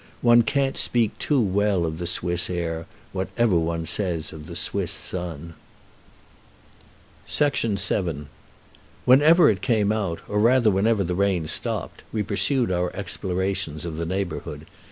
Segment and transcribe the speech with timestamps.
[0.23, 4.91] One can't speak too well of the Swiss air, whatever one says of the Swiss
[4.91, 5.53] sun.
[7.27, 8.29] [Illustration: Post office, Villeneuve] VII
[9.05, 13.97] Whenever it came out, or rather whenever the rain stopped, we pursued our explorations of
[13.97, 14.65] the neighborhood.